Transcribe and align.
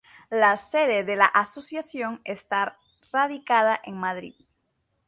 La 0.31 0.57
sede 0.57 1.03
de 1.03 1.15
la 1.15 1.25
Asociación 1.27 2.21
está 2.25 2.79
radicada 3.13 3.79
en 3.83 3.99
Madrid. 3.99 4.33